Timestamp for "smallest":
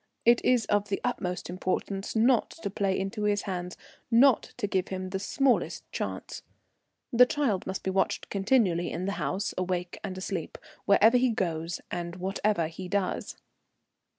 5.19-5.83